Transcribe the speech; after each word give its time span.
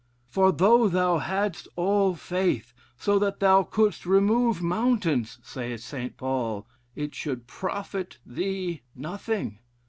'For 0.31 0.51
though 0.51 0.89
thou 0.89 1.19
hadst 1.19 1.67
all 1.75 2.15
faith, 2.15 2.73
so 2.97 3.19
that 3.19 3.39
thou 3.39 3.61
couldst 3.61 4.03
remove 4.03 4.59
mountains,' 4.59 5.37
saith 5.43 5.81
St. 5.81 6.17
Paul, 6.17 6.65
'It 6.95 7.13
should 7.13 7.45
profit 7.45 8.17
thee 8.25 8.81
nothing.' 8.95 9.59